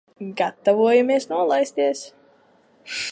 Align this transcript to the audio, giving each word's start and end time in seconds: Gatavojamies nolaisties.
Gatavojamies 0.39 1.29
nolaisties. 1.33 2.03